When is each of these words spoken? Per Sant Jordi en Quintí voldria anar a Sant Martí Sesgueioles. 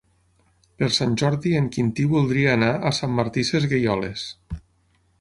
Per 0.79 0.89
Sant 0.95 1.13
Jordi 1.23 1.53
en 1.59 1.69
Quintí 1.77 2.07
voldria 2.15 2.57
anar 2.59 2.73
a 2.91 2.95
Sant 3.03 3.17
Martí 3.21 3.47
Sesgueioles. 3.55 4.29